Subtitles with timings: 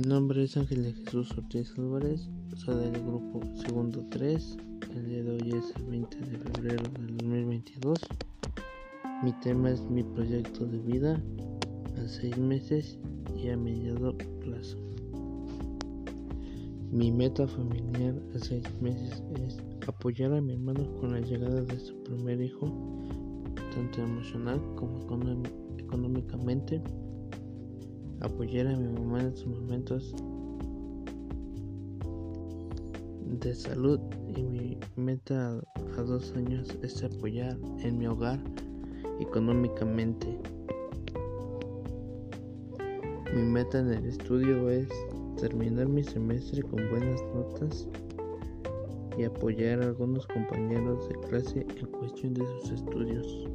[0.00, 4.56] nombre es Ángel de Jesús Ortiz Álvarez, soy del grupo Segundo 3.
[4.94, 7.98] El día de hoy es el 20 de febrero del 2022.
[9.22, 11.22] Mi tema es mi proyecto de vida
[11.98, 12.98] a seis meses
[13.36, 14.78] y a mediado plazo.
[16.90, 21.78] Mi meta familiar a seis meses es apoyar a mi hermano con la llegada de
[21.78, 22.66] su primer hijo,
[23.74, 25.00] tanto emocional como
[25.78, 26.82] económicamente
[28.22, 30.14] apoyar a mi mamá en sus momentos
[33.40, 33.98] de salud
[34.36, 35.60] y mi meta
[35.98, 38.38] a dos años es apoyar en mi hogar
[39.20, 40.38] económicamente.
[43.34, 44.88] Mi meta en el estudio es
[45.40, 47.88] terminar mi semestre con buenas notas
[49.18, 53.48] y apoyar a algunos compañeros de clase en cuestión de sus estudios.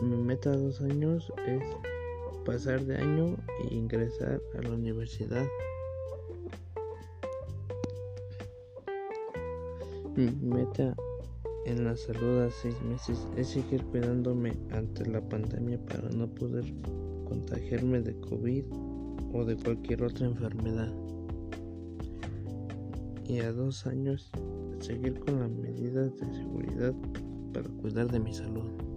[0.00, 1.62] Mi meta a dos años es
[2.46, 5.46] pasar de año e ingresar a la universidad.
[10.16, 10.96] Mi meta
[11.66, 16.64] en la salud a seis meses es seguir cuidándome ante la pandemia para no poder
[17.28, 18.64] contagiarme de COVID
[19.34, 20.90] o de cualquier otra enfermedad.
[23.26, 24.32] Y a dos años
[24.80, 26.94] seguir con las medidas de seguridad
[27.52, 28.89] para cuidar de mi salud.